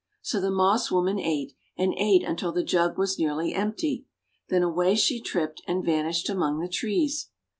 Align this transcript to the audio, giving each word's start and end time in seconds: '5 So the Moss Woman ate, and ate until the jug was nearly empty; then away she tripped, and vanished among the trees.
'5 0.19 0.19
So 0.23 0.41
the 0.41 0.49
Moss 0.49 0.89
Woman 0.89 1.19
ate, 1.19 1.53
and 1.77 1.93
ate 1.95 2.23
until 2.23 2.51
the 2.51 2.63
jug 2.63 2.97
was 2.97 3.19
nearly 3.19 3.53
empty; 3.53 4.07
then 4.49 4.63
away 4.63 4.95
she 4.95 5.21
tripped, 5.21 5.61
and 5.67 5.85
vanished 5.85 6.27
among 6.27 6.59
the 6.59 6.67
trees. 6.67 7.29